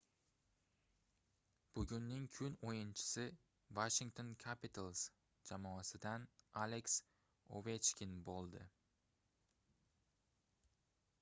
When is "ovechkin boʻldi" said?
7.59-8.63